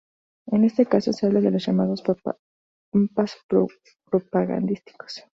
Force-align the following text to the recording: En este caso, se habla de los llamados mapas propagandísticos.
En 0.47 0.63
este 0.63 0.87
caso, 0.87 1.13
se 1.13 1.27
habla 1.27 1.41
de 1.41 1.51
los 1.51 1.63
llamados 1.67 2.01
mapas 2.91 3.37
propagandísticos. 4.09 5.25